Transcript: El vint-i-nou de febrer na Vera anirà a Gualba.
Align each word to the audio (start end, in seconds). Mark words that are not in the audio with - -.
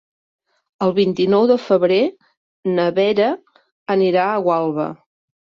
El 0.85 0.93
vint-i-nou 0.99 1.45
de 1.51 1.57
febrer 1.65 1.99
na 2.79 2.87
Vera 3.01 3.29
anirà 3.99 4.27
a 4.33 4.43
Gualba. 4.49 4.91